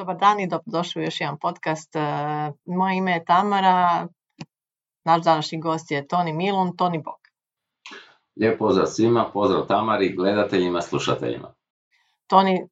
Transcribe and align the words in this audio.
Dobar 0.00 0.16
dan 0.16 0.40
i 0.40 0.48
dobrodošli 0.48 1.02
u 1.02 1.04
još 1.04 1.20
jedan 1.20 1.38
podcast. 1.38 1.96
E, 1.96 2.00
moje 2.64 2.96
ime 2.96 3.12
je 3.12 3.24
Tamara, 3.24 4.08
naš 5.04 5.22
današnji 5.22 5.60
gost 5.60 5.90
je 5.90 6.08
Toni 6.08 6.32
Milun, 6.32 6.76
Toni 6.76 6.98
Bog. 6.98 7.20
Lijep 8.40 8.58
pozdrav 8.58 8.86
svima, 8.86 9.30
pozdrav 9.32 9.66
Tamari, 9.66 10.16
gledateljima, 10.16 10.80
slušateljima. 10.80 11.54
Toni, 12.26 12.68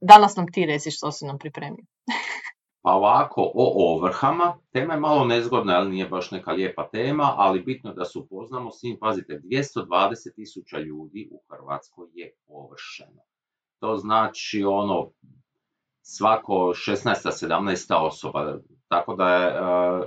danas 0.00 0.36
nam 0.36 0.52
ti 0.52 0.66
reci 0.66 0.90
što 0.90 1.12
si 1.12 1.26
nam 1.26 1.38
pripremio. 1.38 1.84
Pa 2.82 2.90
ovako, 2.90 3.52
o 3.54 3.94
ovrhama, 3.94 4.58
tema 4.72 4.94
je 4.94 5.00
malo 5.00 5.24
nezgodna, 5.24 5.76
ali 5.76 5.90
nije 5.90 6.08
baš 6.08 6.30
neka 6.30 6.52
lijepa 6.52 6.88
tema, 6.88 7.34
ali 7.36 7.62
bitno 7.62 7.92
da 7.92 8.04
se 8.04 8.18
upoznamo 8.18 8.70
s 8.70 8.82
njim. 8.82 8.96
Pazite, 9.00 9.40
220 9.44 10.34
tisuća 10.34 10.78
ljudi 10.78 11.28
u 11.32 11.40
Hrvatskoj 11.48 12.08
je 12.14 12.32
ovršeno. 12.46 13.22
To 13.80 13.96
znači 13.96 14.64
ono, 14.64 15.10
svako 16.16 16.54
16. 16.54 17.46
17. 17.48 17.94
osoba, 17.94 18.58
tako 18.88 19.14
da 19.14 19.28
je 19.28 19.60
uh, 19.60 20.06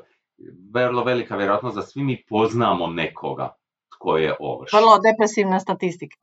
vrlo 0.73 1.03
velika 1.03 1.35
vjerojatnost 1.35 1.75
da 1.75 1.81
svi 1.81 2.03
mi 2.03 2.23
poznamo 2.30 2.88
nekoga 2.88 3.55
tko 4.03 4.17
je 4.17 4.35
ovršen. 4.39 4.80
Vrlo 4.80 4.99
depresivna 4.99 5.59
statistika. 5.59 6.17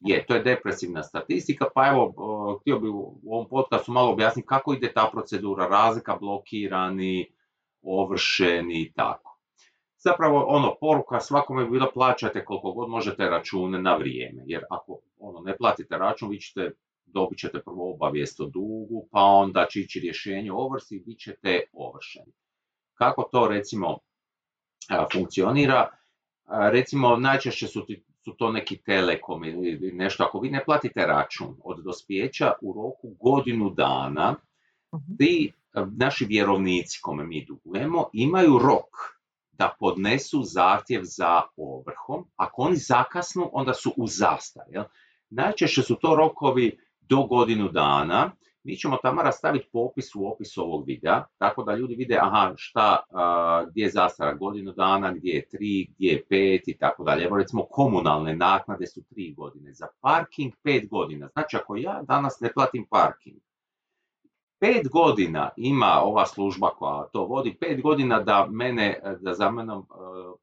Je, 0.00 0.26
to 0.26 0.34
je 0.34 0.42
depresivna 0.42 1.02
statistika, 1.02 1.66
pa 1.74 1.88
evo, 1.88 2.12
htio 2.60 2.78
bih 2.78 2.90
u 2.92 3.34
ovom 3.34 3.48
podcastu 3.48 3.92
malo 3.92 4.12
objasniti 4.12 4.46
kako 4.46 4.72
ide 4.74 4.92
ta 4.92 5.08
procedura, 5.12 5.66
razlika 5.66 6.16
blokirani, 6.20 7.26
ovršeni 7.82 8.82
i 8.82 8.92
tako. 8.92 9.38
Zapravo, 9.96 10.44
ono, 10.48 10.74
poruka 10.80 11.20
svakome 11.20 11.64
bi 11.64 11.70
bilo 11.70 11.90
plaćate 11.94 12.44
koliko 12.44 12.72
god 12.72 12.88
možete 12.90 13.28
račune 13.28 13.82
na 13.82 13.96
vrijeme, 13.96 14.42
jer 14.46 14.62
ako 14.70 14.98
ono, 15.18 15.40
ne 15.40 15.56
platite 15.56 15.98
račun, 15.98 16.30
vi 16.30 16.40
ćete, 16.40 16.70
dobit 17.12 17.38
ćete 17.38 17.62
prvo 17.62 17.94
obavijest 17.94 18.40
o 18.40 18.46
dugu, 18.46 19.08
pa 19.10 19.20
onda 19.20 19.66
će 19.70 19.80
ići 19.80 20.00
rješenje 20.00 20.52
o 20.52 20.56
ovrsi 20.56 20.96
i 20.96 21.00
bit 21.00 21.18
ćete 21.18 21.60
ovršeni. 21.72 22.32
Kako 22.94 23.28
to 23.32 23.48
recimo 23.48 23.98
funkcionira? 25.12 25.90
Recimo, 26.72 27.16
najčešće 27.16 27.66
su 27.66 27.86
ti 27.86 28.04
su 28.28 28.34
to 28.38 28.52
neki 28.52 28.76
telekom 28.76 29.44
ili 29.44 29.92
nešto, 29.92 30.24
ako 30.24 30.40
vi 30.40 30.50
ne 30.50 30.64
platite 30.64 31.06
račun 31.06 31.56
od 31.64 31.84
dospijeća 31.84 32.52
u 32.62 32.72
roku 32.72 33.08
godinu 33.20 33.70
dana, 33.70 34.36
mhm. 34.94 35.16
ti 35.18 35.52
naši 35.96 36.24
vjerovnici 36.24 36.98
kome 37.02 37.24
mi 37.24 37.44
dugujemo 37.44 38.04
imaju 38.12 38.58
rok 38.58 39.18
da 39.52 39.76
podnesu 39.80 40.42
zahtjev 40.42 41.00
za 41.04 41.42
ovrhom. 41.56 42.24
Ako 42.36 42.62
oni 42.62 42.76
zakasnu, 42.76 43.50
onda 43.52 43.74
su 43.74 43.92
u 43.96 44.06
zastari. 44.06 44.78
Najčešće 45.30 45.82
su 45.82 45.94
to 45.94 46.16
rokovi 46.16 46.78
do 47.08 47.22
godinu 47.22 47.68
dana 47.68 48.30
mi 48.64 48.76
ćemo 48.76 48.96
Tamara 49.02 49.32
staviti 49.32 49.68
popis 49.72 50.14
u 50.14 50.26
opis 50.26 50.58
ovog 50.58 50.86
videa, 50.86 51.24
tako 51.38 51.62
da 51.62 51.74
ljudi 51.74 51.94
vide 51.94 52.18
aha 52.20 52.52
šta, 52.56 52.98
gdje 53.70 53.82
je 53.82 53.90
zastara 53.90 54.34
godinu 54.34 54.72
dana, 54.72 55.12
gdje 55.12 55.30
je 55.30 55.48
tri, 55.48 55.86
gdje 55.94 56.08
je 56.08 56.24
pet 56.28 56.68
i 56.68 56.76
tako 56.78 57.04
dalje. 57.04 57.24
Evo 57.24 57.36
recimo 57.36 57.66
komunalne 57.70 58.36
naknade 58.36 58.86
su 58.86 59.02
tri 59.10 59.34
godine, 59.36 59.72
za 59.72 59.86
parking 60.00 60.52
pet 60.62 60.88
godina. 60.90 61.28
Znači 61.32 61.56
ako 61.56 61.76
ja 61.76 62.02
danas 62.02 62.40
ne 62.40 62.52
platim 62.52 62.86
parking, 62.90 63.36
pet 64.60 64.88
godina 64.92 65.50
ima 65.56 66.00
ova 66.02 66.26
služba 66.26 66.70
koja 66.70 67.04
to 67.12 67.24
vodi, 67.24 67.56
pet 67.60 67.82
godina 67.82 68.20
da 68.20 68.46
mene, 68.50 69.00
da 69.20 69.34
za 69.34 69.50
menom 69.50 69.86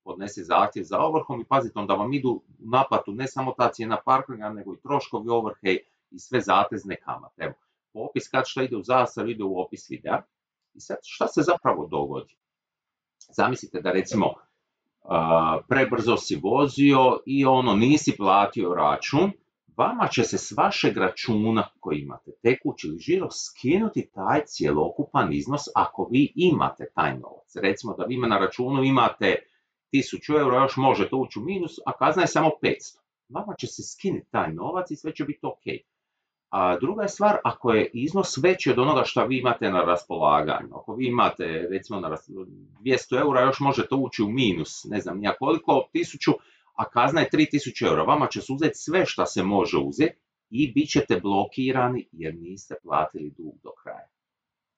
podnese 0.04 0.44
zahtjev 0.44 0.84
za 0.84 1.00
ovrhom 1.00 1.42
i 1.42 1.46
pazite 1.46 1.80
onda 1.80 1.94
vam 1.94 2.14
idu 2.14 2.42
naplatu 2.60 3.12
ne 3.12 3.28
samo 3.28 3.54
ta 3.58 3.70
cijena 3.70 3.98
parkinga, 4.06 4.50
nego 4.50 4.74
i 4.74 4.82
troškovi 4.82 5.30
ovrhe 5.30 5.78
i 6.16 6.20
sve 6.20 6.42
zatezne 6.42 6.96
kamate. 6.96 7.44
Evo, 7.44 7.54
opis 7.94 8.30
kad 8.30 8.44
što 8.48 8.62
ide 8.62 8.76
u 8.76 8.84
zastaru, 8.84 9.30
ide 9.30 9.44
u 9.44 9.60
opis 9.60 9.90
videa. 9.90 10.22
I 10.74 10.80
sad 10.80 10.98
šta 11.04 11.28
se 11.28 11.42
zapravo 11.42 11.88
dogodi? 11.88 12.36
Zamislite 13.38 13.82
da 13.82 13.92
recimo 13.92 14.34
prebrzo 15.68 16.18
si 16.18 16.40
vozio 16.44 17.20
i 17.26 17.46
ono 17.46 17.76
nisi 17.76 18.16
platio 18.18 18.74
račun, 18.74 19.32
vama 19.78 20.08
će 20.08 20.24
se 20.24 20.38
s 20.38 20.52
vašeg 20.58 20.98
računa 20.98 21.68
koji 21.80 22.00
imate 22.00 22.32
tekući 22.44 22.88
ili 22.88 23.00
žiro 23.00 23.32
skinuti 23.32 24.10
taj 24.14 24.42
cjelokupan 24.46 25.34
iznos 25.34 25.62
ako 25.76 26.08
vi 26.12 26.32
imate 26.36 26.86
taj 26.96 27.18
novac. 27.18 27.56
Recimo 27.56 27.94
da 27.94 28.04
vi 28.04 28.18
na 28.18 28.38
računu 28.38 28.84
imate 28.84 29.36
1000 29.94 30.40
eura, 30.40 30.62
još 30.62 30.78
možete 30.78 31.16
ući 31.16 31.40
u 31.40 31.42
minus, 31.42 31.72
a 31.86 31.98
kazna 31.98 32.22
je 32.22 32.28
samo 32.28 32.50
500. 32.62 33.00
Vama 33.30 33.56
će 33.56 33.68
se 33.68 33.84
skinuti 33.84 34.32
taj 34.32 34.54
novac 34.54 34.92
i 34.92 34.96
sve 34.96 35.16
će 35.16 35.24
biti 35.24 35.40
ok. 35.44 35.64
A 36.50 36.78
druga 36.80 37.02
je 37.02 37.10
stvar, 37.10 37.38
ako 37.44 37.72
je 37.72 37.90
iznos 37.94 38.38
veći 38.38 38.72
od 38.72 38.80
onoga 38.80 39.04
što 39.06 39.26
vi 39.26 39.38
imate 39.38 39.72
na 39.72 39.82
raspolaganju, 39.82 40.70
ako 40.76 40.96
vi 40.96 41.08
imate 41.08 41.68
recimo 41.72 42.00
na 42.00 42.10
200 42.10 43.20
eura, 43.20 43.42
još 43.42 43.60
možete 43.60 43.96
ući 43.96 44.24
u 44.24 44.30
minus, 44.30 44.84
ne 44.84 45.02
znam 45.02 45.18
nija 45.18 45.36
koliko, 45.40 45.88
tisuću, 45.92 46.32
a 46.76 46.90
kazna 46.90 47.22
je 47.22 47.30
3000 47.34 47.88
eura. 47.88 48.04
Vama 48.04 48.28
će 48.28 48.42
se 48.42 48.54
uzeti 48.54 48.76
sve 48.76 49.06
što 49.06 49.26
se 49.26 49.44
može 49.44 49.78
uzeti 49.78 50.20
i 50.50 50.72
bit 50.72 50.90
ćete 50.90 51.20
blokirani 51.20 52.08
jer 52.12 52.36
niste 52.36 52.76
platili 52.84 53.34
dug 53.38 53.54
do 53.64 53.72
kraja. 53.84 54.08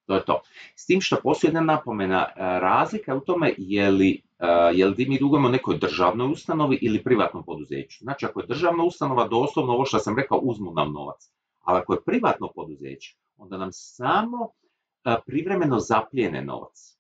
To 0.06 0.16
je 0.16 0.26
to. 0.26 0.42
S 0.76 0.86
tim 0.86 1.02
što 1.02 1.16
postoji 1.24 1.50
jedna 1.50 1.62
napomena, 1.62 2.26
e, 2.26 2.40
razlika 2.40 3.12
je 3.12 3.18
u 3.18 3.22
tome 3.22 3.54
je 3.58 3.90
li, 3.90 4.22
e, 4.40 4.48
je 4.74 4.86
li 4.86 5.06
mi 5.10 5.20
dugujemo 5.20 5.50
nekoj 5.50 5.78
državnoj 5.78 6.32
ustanovi 6.32 6.80
ili 6.82 7.04
privatnom 7.04 7.44
poduzeću. 7.44 7.98
Znači 8.02 8.26
ako 8.26 8.40
je 8.40 8.48
državna 8.48 8.84
ustanova, 8.84 9.28
doslovno 9.28 9.74
ovo 9.74 9.86
što 9.86 10.00
sam 10.00 10.18
rekao, 10.18 10.38
uzmu 10.38 10.72
nam 10.72 10.94
novac. 10.94 11.32
Ali 11.68 11.80
ako 11.80 11.94
je 11.94 12.04
privatno 12.06 12.52
poduzeće, 12.56 13.16
onda 13.38 13.58
nam 13.58 13.70
samo 13.72 14.50
e, 15.06 15.16
privremeno 15.26 15.80
zapljene 15.80 16.42
novac. 16.42 16.98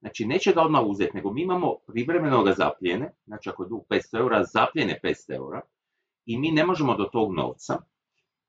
Znači, 0.00 0.26
neće 0.26 0.52
ga 0.52 0.62
odmah 0.62 0.82
uzeti, 0.86 1.16
nego 1.16 1.32
mi 1.32 1.42
imamo 1.42 1.74
privremeno 1.86 2.42
ga 2.42 2.52
zapljene, 2.52 3.14
znači 3.26 3.48
ako 3.48 3.62
je 3.62 3.68
dug 3.68 3.86
500 3.90 4.18
eura, 4.18 4.44
zapljene 4.44 5.00
500 5.04 5.34
eura 5.34 5.60
i 6.26 6.38
mi 6.38 6.50
ne 6.50 6.66
možemo 6.66 6.96
do 6.96 7.04
tog 7.04 7.34
novca 7.34 7.78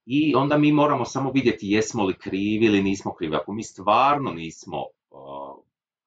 i 0.05 0.35
onda 0.35 0.57
mi 0.57 0.71
moramo 0.71 1.05
samo 1.05 1.31
vidjeti 1.31 1.67
jesmo 1.67 2.03
li 2.03 2.17
krivi 2.17 2.65
ili 2.65 2.83
nismo 2.83 3.13
krivi. 3.13 3.35
Ako 3.35 3.53
mi 3.53 3.63
stvarno 3.63 4.31
nismo, 4.31 4.77
e, 5.11 5.15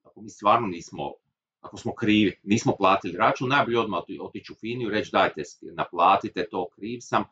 ako 0.02 0.20
mi 0.20 0.30
stvarno 0.30 0.66
nismo, 0.66 1.12
ako 1.60 1.76
smo 1.76 1.94
krivi, 1.94 2.40
nismo 2.42 2.76
platili 2.78 3.16
račun, 3.16 3.48
najbolje 3.48 3.78
odmah 3.78 4.02
otići 4.20 4.52
u 4.52 4.56
Finiju 4.56 4.88
i 4.88 4.92
reći 4.92 5.10
dajte, 5.12 5.42
naplatite 5.74 6.48
to, 6.50 6.68
kriv 6.68 6.98
sam, 7.00 7.24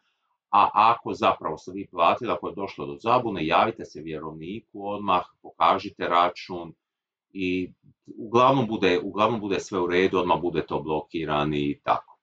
a 0.51 0.71
ako 0.73 1.15
zapravo 1.15 1.59
ste 1.59 1.73
vi 1.73 1.87
platili, 1.87 2.31
ako 2.31 2.49
je 2.49 2.55
došlo 2.55 2.87
do 2.87 2.97
zabune, 2.97 3.47
javite 3.47 3.85
se 3.85 4.01
vjerovniku 4.03 4.89
odmah, 4.89 5.23
pokažite 5.43 6.09
račun 6.09 6.73
i 7.33 7.73
uglavnom 8.19 8.67
bude, 8.67 9.01
uglavnom 9.03 9.41
bude 9.41 9.61
sve 9.61 9.81
u 9.81 9.87
redu, 9.87 10.19
odmah 10.19 10.41
bude 10.41 10.67
to 10.67 10.81
blokirani 10.81 11.71
i 11.71 11.81
tako. 11.85 12.19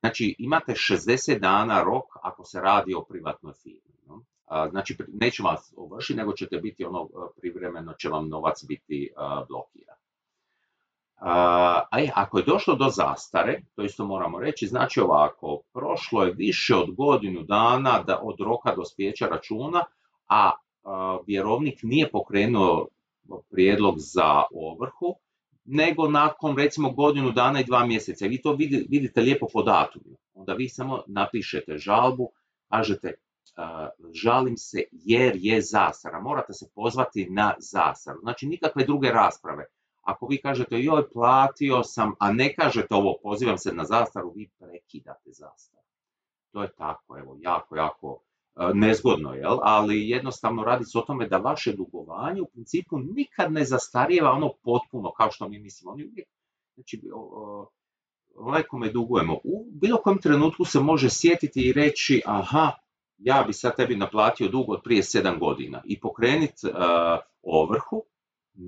Znači 0.00 0.36
imate 0.38 0.72
60 0.72 1.38
dana 1.38 1.82
rok 1.82 2.04
ako 2.22 2.44
se 2.44 2.60
radi 2.60 2.94
o 2.94 3.04
privatnoj 3.04 3.52
firmi. 3.62 3.96
No? 4.06 4.24
Znači 4.70 4.96
neće 5.08 5.42
vas 5.42 5.74
ovršiti, 5.76 6.16
nego 6.16 6.32
ćete 6.32 6.58
biti 6.58 6.84
ono 6.84 7.08
privremeno 7.40 7.92
će 7.92 8.08
vam 8.08 8.28
novac 8.28 8.64
biti 8.68 9.10
blokiran. 9.48 9.79
A 11.20 11.82
ako 12.14 12.38
je 12.38 12.44
došlo 12.44 12.74
do 12.74 12.88
zastare, 12.88 13.62
to 13.76 13.82
isto 13.82 14.06
moramo 14.06 14.38
reći, 14.38 14.66
znači 14.66 15.00
ovako, 15.00 15.60
prošlo 15.72 16.22
je 16.22 16.32
više 16.32 16.76
od 16.76 16.94
godinu 16.94 17.42
dana 17.42 18.02
da 18.06 18.20
od 18.22 18.40
roka 18.40 18.74
dospjeća 18.74 19.26
računa, 19.26 19.84
a, 20.28 20.50
vjerovnik 21.26 21.78
nije 21.82 22.10
pokrenuo 22.10 22.86
prijedlog 23.50 23.94
za 23.98 24.42
ovrhu, 24.54 25.14
nego 25.64 26.08
nakon 26.08 26.56
recimo 26.56 26.90
godinu 26.90 27.30
dana 27.30 27.60
i 27.60 27.64
dva 27.64 27.86
mjeseca. 27.86 28.26
Vi 28.26 28.42
to 28.42 28.52
vidite 28.88 29.20
lijepo 29.20 29.46
po 29.52 29.62
datumu. 29.62 30.16
Onda 30.34 30.52
vi 30.52 30.68
samo 30.68 31.02
napišete 31.06 31.78
žalbu, 31.78 32.30
kažete 32.68 33.14
žalim 34.12 34.56
se 34.56 34.82
jer 34.92 35.32
je 35.36 35.60
zastara. 35.62 36.20
Morate 36.20 36.52
se 36.52 36.66
pozvati 36.74 37.30
na 37.30 37.54
zastaru. 37.58 38.18
Znači 38.20 38.46
nikakve 38.46 38.84
druge 38.84 39.08
rasprave. 39.08 39.64
Ako 40.10 40.26
vi 40.26 40.40
kažete 40.40 40.82
joj 40.82 41.10
platio 41.12 41.82
sam, 41.82 42.14
a 42.18 42.32
ne 42.32 42.54
kažete 42.54 42.94
ovo 42.94 43.16
pozivam 43.22 43.58
se 43.58 43.72
na 43.72 43.84
zastaru, 43.84 44.32
vi 44.36 44.50
prekidate 44.58 45.30
zastaru. 45.32 45.86
To 46.52 46.62
je 46.62 46.68
tako, 46.78 47.18
evo, 47.18 47.36
jako, 47.40 47.76
jako 47.76 48.22
e, 48.56 48.70
nezgodno, 48.74 49.34
jel? 49.34 49.58
ali 49.62 50.08
jednostavno 50.08 50.64
radi 50.64 50.84
se 50.84 50.98
o 50.98 51.02
tome 51.02 51.28
da 51.28 51.36
vaše 51.36 51.72
dugovanje 51.72 52.42
u 52.42 52.46
principu 52.46 52.98
nikad 52.98 53.52
ne 53.52 53.64
zastarijeva 53.64 54.30
ono 54.30 54.52
potpuno 54.62 55.12
kao 55.12 55.30
što 55.30 55.48
mi 55.48 55.58
mislimo. 55.58 55.92
Oni 55.92 56.04
uvijek, 56.04 56.28
znači, 56.74 57.02
onaj 58.34 58.62
kome 58.62 58.88
dugujemo, 58.88 59.34
u 59.44 59.66
bilo 59.70 59.98
kojem 59.98 60.18
trenutku 60.18 60.64
se 60.64 60.80
može 60.80 61.10
sjetiti 61.10 61.60
i 61.60 61.72
reći 61.72 62.22
aha, 62.26 62.70
ja 63.18 63.44
bi 63.46 63.52
sad 63.52 63.76
tebi 63.76 63.96
naplatio 63.96 64.48
dug 64.48 64.70
od 64.70 64.80
prije 64.84 65.02
sedam 65.02 65.38
godina 65.38 65.82
i 65.84 66.00
pokrenuti 66.00 66.66
uh, 66.66 66.72
ovrhu 67.42 68.04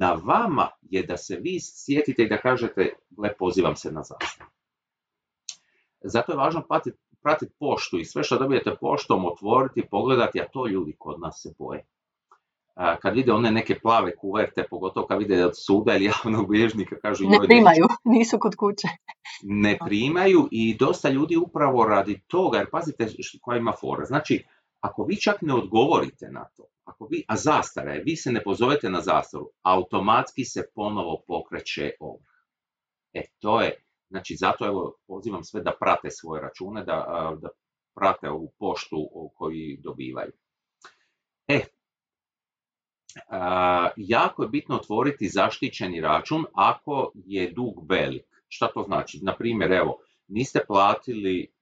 na 0.03 0.13
vama 0.25 0.69
je 0.83 1.03
da 1.03 1.17
se 1.17 1.37
vi 1.37 1.59
sjetite 1.61 2.23
i 2.23 2.29
da 2.29 2.39
kažete, 2.39 2.89
gle, 3.11 3.35
pozivam 3.39 3.77
se 3.77 3.93
na 3.93 4.03
zastavu. 4.03 4.51
Zato 6.05 6.33
je 6.33 6.37
važno 6.37 6.63
pratiti, 7.23 7.55
poštu 7.59 7.99
i 7.99 8.05
sve 8.05 8.25
što 8.25 8.39
dobijete 8.39 8.77
poštom 8.81 9.27
otvoriti, 9.27 9.89
pogledati, 9.91 10.41
a 10.41 10.49
to 10.49 10.67
ljudi 10.67 10.97
kod 10.99 11.21
nas 11.21 11.43
se 11.43 11.55
boje. 11.59 11.87
kad 13.03 13.15
vide 13.15 13.33
one 13.33 13.51
neke 13.53 13.79
plave 13.81 14.17
kuverte, 14.17 14.65
pogotovo 14.71 15.07
kad 15.07 15.19
vide 15.19 15.45
od 15.45 15.53
suda 15.67 15.97
ili 15.97 16.11
javnog 16.13 16.51
bilježnika, 16.51 16.97
kažu... 17.03 17.29
Ne 17.29 17.39
primaju, 17.47 17.87
nisu 18.15 18.39
kod 18.41 18.57
kuće. 18.57 18.89
ne 19.43 19.79
primaju 19.87 20.49
i 20.51 20.77
dosta 20.77 21.09
ljudi 21.09 21.37
upravo 21.37 21.85
radi 21.85 22.21
toga, 22.27 22.59
jer 22.59 22.71
pazite 22.71 23.07
koja 23.41 23.59
ima 23.59 23.73
fora. 23.81 24.05
Znači, 24.05 24.45
ako 24.81 25.05
vi 25.05 25.17
čak 25.17 25.43
ne 25.43 25.55
odgovorite 25.55 26.29
na 26.31 26.45
to, 26.57 26.72
ako 26.85 27.07
vi, 27.11 27.25
a 27.29 27.37
zastara 27.37 27.93
je, 27.93 28.03
vi 28.03 28.17
se 28.17 28.33
ne 28.33 28.43
pozovete 28.43 28.91
na 28.91 29.01
zastaru, 29.01 29.51
automatski 29.63 30.45
se 30.45 30.63
ponovo 30.75 31.23
pokreće 31.27 31.91
ovrha. 32.01 32.33
E, 33.13 33.23
to 33.39 33.61
je, 33.61 33.85
znači 34.11 34.37
zato 34.37 34.67
evo 34.67 34.97
pozivam 35.07 35.45
sve 35.45 35.63
da 35.63 35.77
prate 35.81 36.11
svoje 36.11 36.43
račune, 36.43 36.85
da, 36.85 37.37
da 37.41 37.49
prate 37.95 38.31
ovu 38.31 38.53
poštu 38.59 39.31
koju 39.35 39.79
dobivaju. 39.83 40.33
E, 41.49 41.61
jako 43.97 44.43
je 44.43 44.49
bitno 44.49 44.77
otvoriti 44.77 45.29
zaštićeni 45.29 46.01
račun 46.01 46.45
ako 46.55 47.13
je 47.15 47.51
dug 47.51 47.91
velik. 47.91 48.27
Šta 48.49 48.69
to 48.75 48.83
znači? 48.83 49.21
Na 49.23 49.37
primjer, 49.37 49.73
evo, 49.73 49.99
niste 50.29 50.61
platili 50.69 51.53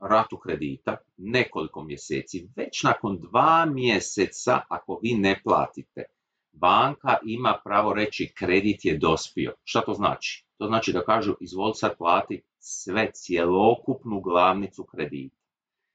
ratu 0.00 0.38
kredita 0.38 0.96
nekoliko 1.16 1.84
mjeseci, 1.84 2.48
već 2.56 2.82
nakon 2.82 3.18
dva 3.20 3.66
mjeseca 3.66 4.60
ako 4.68 5.00
vi 5.02 5.14
ne 5.14 5.40
platite, 5.44 6.02
banka 6.52 7.16
ima 7.24 7.60
pravo 7.64 7.94
reći 7.94 8.32
kredit 8.34 8.84
je 8.84 8.98
dospio. 8.98 9.54
Šta 9.64 9.80
to 9.80 9.94
znači? 9.94 10.46
To 10.58 10.66
znači 10.66 10.92
da 10.92 11.04
kažu 11.04 11.34
izvoli 11.40 11.74
sad 11.74 11.98
plati 11.98 12.42
sve 12.58 13.10
cjelokupnu 13.14 14.20
glavnicu 14.20 14.84
kredita. 14.84 15.36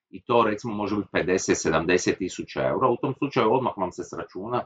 I 0.10 0.22
to 0.22 0.44
recimo 0.44 0.74
može 0.74 0.96
biti 0.96 1.10
50-70 1.14 2.18
tisuća 2.18 2.62
eura. 2.62 2.90
U 2.90 2.98
tom 2.98 3.14
slučaju 3.18 3.54
odmah 3.54 3.74
vam 3.78 3.92
se 3.92 4.04
s 4.04 4.14
računa 4.14 4.66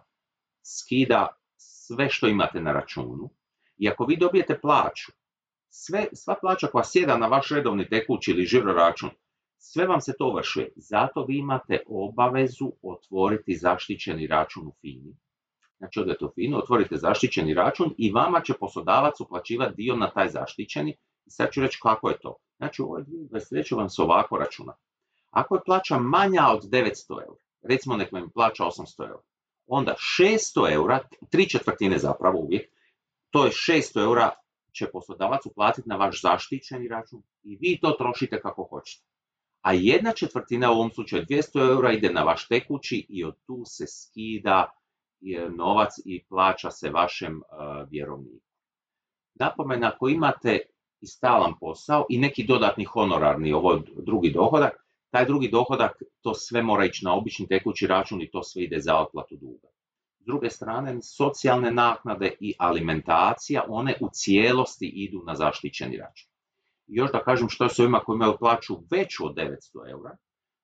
skida 0.63 1.27
sve 1.57 2.09
što 2.09 2.27
imate 2.27 2.61
na 2.61 2.71
računu. 2.71 3.29
I 3.77 3.89
ako 3.89 4.05
vi 4.05 4.17
dobijete 4.17 4.59
plaću, 4.59 5.11
sve, 5.69 6.07
sva 6.13 6.35
plaća 6.41 6.67
koja 6.67 6.83
sjeda 6.83 7.17
na 7.17 7.27
vaš 7.27 7.49
redovni 7.49 7.89
tekući 7.89 8.31
ili 8.31 8.45
žiro 8.45 8.73
račun, 8.73 9.09
sve 9.71 9.87
vam 9.87 10.01
se 10.01 10.13
to 10.17 10.33
vršuje. 10.33 10.73
Zato 10.75 11.25
vi 11.25 11.37
imate 11.37 11.79
obavezu 11.87 12.71
otvoriti 12.81 13.55
zaštićeni 13.55 14.27
račun 14.27 14.67
u 14.67 14.73
FINI. 14.81 15.15
Znači 15.77 15.99
odete 15.99 16.25
u 16.25 16.31
FINU, 16.35 16.57
otvorite 16.57 16.97
zaštićeni 16.97 17.53
račun 17.53 17.93
i 17.97 18.11
vama 18.11 18.41
će 18.41 18.53
poslodavac 18.53 19.19
uplaćivati 19.19 19.75
dio 19.75 19.95
na 19.95 20.09
taj 20.09 20.29
zaštićeni. 20.29 20.91
I 21.25 21.31
sad 21.31 21.51
ću 21.51 21.61
reći 21.61 21.79
kako 21.81 22.09
je 22.09 22.19
to. 22.19 22.35
Znači 22.57 22.81
u 22.81 22.85
ovoj 22.85 23.03
2023. 23.03 23.75
vam 23.75 23.89
se 23.89 24.01
ovako 24.01 24.37
računa. 24.37 24.73
Ako 25.31 25.55
je 25.55 25.61
plaća 25.65 25.97
manja 25.99 26.43
od 26.53 26.63
900 26.63 27.11
eura, 27.11 27.41
recimo 27.61 27.97
nek 27.97 28.11
vam 28.11 28.29
plaća 28.29 28.63
800 28.63 29.07
eura, 29.07 29.23
onda 29.67 29.95
600 30.19 30.73
eura, 30.73 30.99
tri 31.29 31.49
četvrtine 31.49 31.97
zapravo 31.97 32.39
uvijek, 32.39 32.69
to 33.29 33.45
je 33.45 33.51
600 33.51 34.03
eura 34.03 34.31
će 34.71 34.91
poslodavac 34.91 35.45
uplatiti 35.45 35.89
na 35.89 35.95
vaš 35.95 36.21
zaštićeni 36.21 36.87
račun 36.87 37.23
i 37.43 37.57
vi 37.61 37.79
to 37.81 37.91
trošite 37.91 38.41
kako 38.41 38.63
hoćete 38.63 39.14
a 39.65 39.73
jedna 39.73 40.11
četvrtina 40.11 40.71
u 40.71 40.73
ovom 40.73 40.91
slučaju 40.91 41.25
200 41.25 41.71
eura 41.71 41.91
ide 41.91 42.09
na 42.09 42.23
vaš 42.23 42.47
tekući 42.47 43.05
i 43.09 43.23
od 43.23 43.35
tu 43.47 43.63
se 43.65 43.85
skida 43.87 44.69
novac 45.55 45.89
i 46.05 46.23
plaća 46.23 46.71
se 46.71 46.89
vašem 46.89 47.37
e, 47.37 47.41
vjerovniku. 47.89 48.45
Napomena, 49.35 49.91
ako 49.95 50.09
imate 50.09 50.59
i 51.01 51.07
stalan 51.07 51.53
posao 51.59 52.05
i 52.09 52.17
neki 52.17 52.43
dodatni 52.43 52.83
honorarni, 52.83 53.53
ovo 53.53 53.81
drugi 54.05 54.31
dohodak, 54.31 54.73
taj 55.09 55.25
drugi 55.25 55.49
dohodak 55.51 55.91
to 56.21 56.33
sve 56.33 56.61
mora 56.61 56.85
ići 56.85 57.05
na 57.05 57.13
obični 57.13 57.47
tekući 57.47 57.87
račun 57.87 58.21
i 58.21 58.31
to 58.31 58.43
sve 58.43 58.63
ide 58.63 58.79
za 58.79 58.99
otplatu 58.99 59.35
duga. 59.35 59.67
S 60.19 60.25
druge 60.25 60.49
strane, 60.49 60.97
socijalne 61.01 61.71
naknade 61.71 62.31
i 62.39 62.53
alimentacija, 62.59 63.65
one 63.67 63.97
u 64.01 64.09
cijelosti 64.13 64.87
idu 64.87 65.23
na 65.25 65.35
zaštićeni 65.35 65.97
račun 65.97 66.34
još 66.87 67.11
da 67.11 67.23
kažem 67.23 67.49
što 67.49 67.69
s 67.69 67.79
ovima 67.79 67.99
koji 67.99 68.15
imaju 68.15 68.37
plaću 68.39 68.77
veću 68.91 69.25
od 69.25 69.35
900 69.35 69.89
eura, 69.89 70.17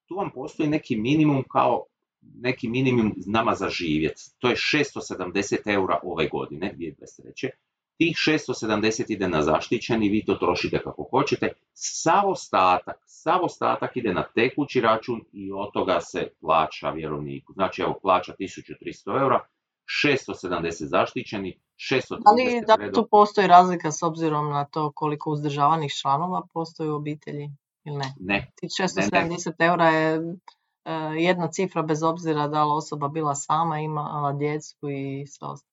tu 0.06 0.16
vam 0.16 0.30
postoji 0.34 0.70
neki 0.70 0.96
minimum 0.96 1.44
kao 1.52 1.86
neki 2.22 2.70
minimum 2.70 3.14
nama 3.26 3.56
za 3.56 3.70
živjeti. 3.70 4.22
To 4.40 4.50
je 4.50 4.56
670 4.56 5.74
eura 5.74 6.00
ove 6.04 6.28
godine, 6.28 6.76
2023. 6.78 7.50
Tih 7.98 8.16
670 8.16 9.12
ide 9.14 9.28
na 9.28 9.42
zaštićeni, 9.42 10.10
vi 10.10 10.26
to 10.26 10.36
trošite 10.36 10.82
kako 10.84 11.08
hoćete. 11.12 11.54
Sav 11.74 12.30
ostatak, 12.30 12.98
sav 13.06 13.44
ostatak 13.44 13.98
ide 13.98 14.14
na 14.14 14.24
tekući 14.36 14.82
račun 14.82 15.22
i 15.34 15.52
od 15.52 15.74
toga 15.74 16.00
se 16.02 16.28
plaća 16.40 16.90
vjerovniku. 16.90 17.54
Znači, 17.54 17.82
evo, 17.82 18.00
plaća 18.02 18.34
1300 18.40 19.22
eura, 19.22 19.46
670 19.92 20.86
zaštićeni, 20.86 21.60
630 21.78 22.22
Ali 22.26 22.64
da 22.68 22.92
tu 22.92 23.08
postoji 23.12 23.48
razlika 23.48 23.92
s 23.92 24.04
obzirom 24.04 24.50
na 24.50 24.66
to 24.66 24.92
koliko 24.96 25.32
uzdržavanih 25.32 25.92
članova 26.02 26.42
postoji 26.54 26.90
u 26.90 26.96
obitelji 26.96 27.50
ili 27.84 27.98
ne? 27.98 28.14
Ne. 28.20 28.52
670 28.64 29.52
eura 29.60 29.90
je 29.90 30.16
e, 30.16 30.94
jedna 31.18 31.48
cifra 31.48 31.82
bez 31.82 32.04
obzira 32.04 32.48
da 32.48 32.64
li 32.64 32.72
osoba 32.72 33.08
bila 33.08 33.36
sama, 33.36 33.80
imala 33.80 34.34
djecu 34.34 34.90
i 34.90 35.28
sve 35.28 35.48
ostalo. 35.48 35.72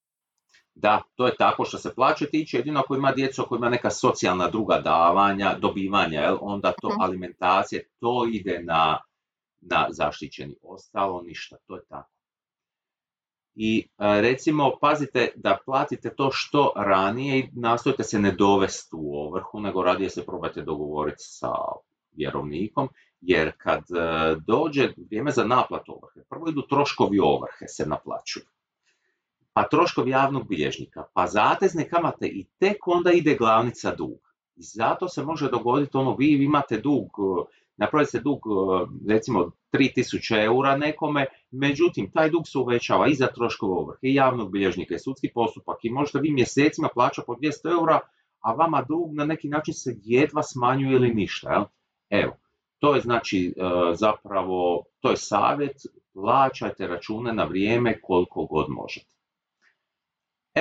Da, 0.75 1.03
to 1.15 1.27
je 1.27 1.37
tako 1.39 1.65
što 1.65 1.79
se 1.79 1.95
plaće 1.95 2.27
tiče, 2.31 2.57
jedino 2.57 2.81
ako 2.81 2.95
ima 2.95 3.13
djecu, 3.13 3.43
ako 3.43 3.57
ima 3.57 3.69
neka 3.69 3.91
socijalna 3.91 4.49
druga 4.51 4.81
davanja, 4.81 5.55
dobivanja, 5.59 6.21
jel, 6.21 6.39
onda 6.41 6.73
to 6.83 6.89
uh 6.89 6.95
alimentacije, 7.01 7.89
to 8.01 8.27
ide 8.33 8.61
na, 8.63 8.99
na 9.61 9.87
zaštićeni. 9.91 10.55
Ostalo 10.63 11.23
ništa, 11.23 11.57
to 11.67 11.77
je 11.77 11.83
tako 11.89 12.18
i 13.61 13.89
e, 13.99 14.21
recimo 14.21 14.73
pazite 14.81 15.33
da 15.37 15.59
platite 15.65 16.15
to 16.15 16.31
što 16.33 16.73
ranije 16.77 17.39
i 17.39 17.49
nastojite 17.53 18.05
se 18.05 18.19
ne 18.19 18.31
dovesti 18.31 18.91
u 18.93 19.17
ovrhu, 19.17 19.61
nego 19.61 19.83
radije 19.83 20.11
se 20.11 20.27
probajte 20.27 20.63
dogovoriti 20.63 21.19
sa 21.19 21.53
vjerovnikom, 22.17 22.89
jer 23.21 23.53
kad 23.57 23.79
e, 23.81 24.37
dođe 24.47 24.89
vrijeme 25.07 25.31
za 25.31 25.45
naplatu 25.45 25.93
ovrhe, 25.93 26.21
prvo 26.31 26.49
idu 26.49 26.63
troškovi 26.63 27.19
ovrhe 27.19 27.69
se 27.69 27.87
naplaćuju, 27.87 28.45
pa 29.53 29.69
troškovi 29.69 30.11
javnog 30.11 30.49
bilježnika, 30.49 31.05
pa 31.15 31.27
zatezne 31.27 31.89
kamate 31.89 32.27
i 32.27 32.47
tek 32.59 32.89
onda 32.89 33.13
ide 33.13 33.35
glavnica 33.35 33.95
dug. 33.95 34.19
I 34.57 34.63
zato 34.63 35.09
se 35.09 35.23
može 35.23 35.51
dogoditi 35.51 35.97
ono, 35.97 36.17
vi 36.17 36.45
imate 36.45 36.81
dug 36.81 37.09
napravi 37.79 38.07
se 38.07 38.21
dug 38.21 38.39
e, 38.39 38.87
recimo 39.09 39.51
3000 39.73 40.45
eura 40.45 40.77
nekome, 40.77 41.27
međutim 41.51 42.11
taj 42.11 42.31
dug 42.31 42.49
se 42.49 42.59
uvećava 42.59 43.09
i 43.09 43.15
za 43.15 43.27
troškove 43.27 43.73
ovrhe, 43.73 43.99
i 44.03 44.15
javnog 44.15 44.53
bilježnika, 44.53 44.95
i 44.95 44.99
sudski 44.99 45.31
postupak, 45.35 45.79
i 45.83 45.91
možda 45.91 46.19
vi 46.19 46.31
mjesecima 46.31 46.89
plaća 46.95 47.23
po 47.27 47.35
200 47.35 47.79
eura, 47.79 48.01
a 48.41 48.53
vama 48.53 48.83
dug 48.89 49.15
na 49.15 49.25
neki 49.25 49.49
način 49.49 49.75
se 49.75 49.97
jedva 50.05 50.43
smanjuje 50.43 50.97
ili 50.97 51.15
ništa. 51.15 51.51
Jel? 51.51 51.65
Evo, 52.11 52.37
to 52.79 52.95
je 52.95 53.01
znači 53.01 53.55
e, 53.57 53.63
zapravo, 53.95 54.85
to 55.01 55.11
je 55.11 55.17
savjet, 55.17 55.77
plaćajte 56.15 56.87
račune 56.87 57.33
na 57.33 57.45
vrijeme 57.45 58.01
koliko 58.01 58.45
god 58.45 58.67
možete. 58.69 59.18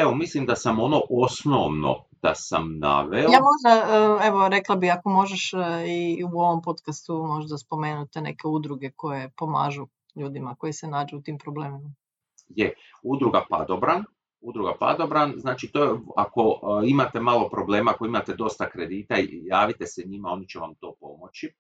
Evo, 0.01 0.16
mislim 0.16 0.46
da 0.46 0.56
sam 0.56 0.80
ono 0.80 1.01
osnovno 1.10 2.08
da 2.22 2.36
sam 2.36 2.80
naveo. 2.80 3.30
Ja 3.32 3.39
možda, 3.50 3.72
e, 3.94 4.27
evo, 4.27 4.50
rekla 4.50 4.75
bi 4.75 4.89
ako 4.89 5.10
možeš 5.10 5.54
e, 5.54 5.58
i 5.88 6.24
u 6.24 6.39
ovom 6.39 6.62
podcastu 6.62 7.13
možda 7.13 7.58
spomenuti 7.58 8.22
neke 8.22 8.48
udruge 8.48 8.92
koje 8.96 9.32
pomažu 9.38 9.88
ljudima 10.16 10.56
koji 10.56 10.74
se 10.74 10.88
nađu 10.88 11.18
u 11.18 11.22
tim 11.22 11.38
problemima. 11.38 11.94
Je, 12.48 12.74
udruga 13.04 13.46
Padobran, 13.50 14.04
udruga 14.42 14.74
Padobran, 14.80 15.34
znači 15.38 15.72
to 15.72 15.84
je, 15.84 16.00
ako 16.16 16.42
e, 16.42 16.89
imate 16.89 17.20
malo 17.20 17.50
problema, 17.50 17.92
ako 17.92 18.06
imate 18.06 18.34
dosta 18.36 18.70
kredita, 18.70 19.16
javite 19.44 19.86
se 19.86 20.04
njima, 20.06 20.30
oni 20.30 20.48
će 20.48 20.60
vam 20.60 20.75
to 20.75 20.96
pomoći. 21.00 21.54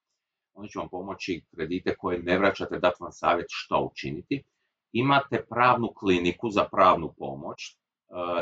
Oni 0.53 0.69
će 0.69 0.79
vam 0.79 0.89
pomoći 0.89 1.45
kredite 1.55 1.95
koje 1.95 2.23
ne 2.23 2.37
vraćate, 2.37 2.79
dati 2.79 2.97
vam 2.99 3.11
savjet 3.11 3.45
što 3.49 3.89
učiniti. 3.91 4.43
Imate 4.91 5.45
pravnu 5.49 5.87
kliniku 5.95 6.49
za 6.49 6.63
pravnu 6.71 7.13
pomoć. 7.17 7.77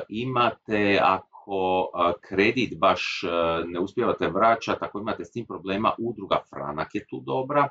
Imate, 0.10 1.00
ako 1.02 1.36
ako 1.44 2.20
kredit 2.22 2.80
baš 2.80 3.24
ne 3.68 3.80
uspijevate 3.80 4.28
vraćati, 4.28 4.80
ako 4.82 5.00
imate 5.00 5.26
s 5.26 5.32
tim 5.32 5.46
problema, 5.46 5.92
udruga 5.98 6.42
Franak 6.50 6.96
je 6.96 7.06
tu 7.08 7.20
dobra. 7.20 7.70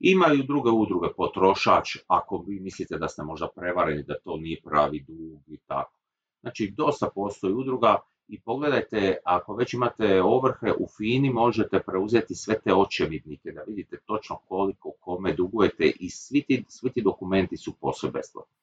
Imaju 0.00 0.42
druge 0.42 0.70
udruge, 0.70 1.08
potrošač, 1.16 1.96
ako 2.08 2.44
vi 2.48 2.60
mislite 2.60 2.98
da 2.98 3.08
ste 3.08 3.22
možda 3.22 3.48
prevareni, 3.56 4.02
da 4.02 4.14
to 4.24 4.36
nije 4.36 4.60
pravi 4.64 5.04
dug 5.08 5.40
i 5.46 5.58
tako. 5.66 5.98
Znači, 6.40 6.74
dosta 6.76 7.08
postoji 7.14 7.54
udruga 7.54 7.96
i 8.28 8.40
pogledajte, 8.40 9.16
ako 9.24 9.54
već 9.54 9.74
imate 9.74 10.22
ovrhe 10.22 10.72
u 10.72 10.86
FINI, 10.96 11.30
možete 11.30 11.80
preuzeti 11.80 12.34
sve 12.34 12.60
te 12.60 12.74
očevidnike, 12.74 13.52
da 13.52 13.62
vidite 13.66 13.98
točno 14.06 14.36
koliko 14.48 14.92
kome 15.00 15.32
dugujete 15.32 15.92
i 16.00 16.10
svi 16.10 16.42
ti, 16.42 16.64
svi 16.68 16.90
ti 16.90 17.02
dokumenti 17.02 17.56
su 17.56 17.72
posve 17.80 18.10
besplatni. 18.10 18.54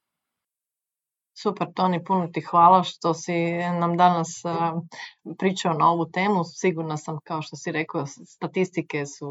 Super, 1.42 1.72
Toni, 1.74 2.04
puno 2.04 2.26
ti 2.26 2.40
hvala 2.40 2.82
što 2.82 3.14
si 3.14 3.52
nam 3.80 3.96
danas 3.96 4.42
pričao 5.38 5.72
na 5.72 5.90
ovu 5.90 6.06
temu. 6.06 6.44
Sigurna 6.44 6.96
sam, 6.96 7.18
kao 7.24 7.42
što 7.42 7.56
si 7.56 7.72
rekao, 7.72 8.06
statistike 8.06 9.06
su 9.06 9.26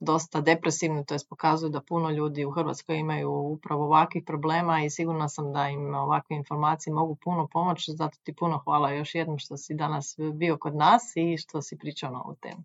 dosta 0.00 0.40
depresivni, 0.40 1.06
to 1.06 1.14
je 1.14 1.18
pokazuju 1.28 1.70
da 1.70 1.80
puno 1.80 2.10
ljudi 2.10 2.44
u 2.44 2.50
Hrvatskoj 2.50 2.98
imaju 2.98 3.30
upravo 3.30 3.84
ovakvih 3.84 4.24
problema 4.26 4.82
i 4.82 4.90
sigurna 4.90 5.28
sam 5.28 5.52
da 5.52 5.68
im 5.68 5.94
ovakve 5.94 6.36
informacije 6.36 6.94
mogu 6.94 7.16
puno 7.24 7.48
pomoći, 7.52 7.92
zato 7.92 8.18
ti 8.22 8.34
puno 8.34 8.58
hvala 8.64 8.90
još 8.90 9.14
jednom 9.14 9.38
što 9.38 9.56
si 9.56 9.74
danas 9.74 10.16
bio 10.34 10.58
kod 10.58 10.76
nas 10.76 11.02
i 11.16 11.36
što 11.38 11.62
si 11.62 11.78
pričao 11.78 12.10
na 12.10 12.22
ovu 12.24 12.34
temu. 12.34 12.62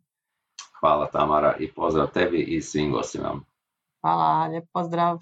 Hvala 0.80 1.08
Tamara 1.08 1.56
i 1.60 1.72
pozdrav 1.72 2.08
tebi 2.08 2.42
i 2.42 2.62
svim 2.62 2.92
gostima. 2.92 3.40
Hvala, 4.02 4.48
lijep 4.48 4.66
pozdrav. 4.74 5.20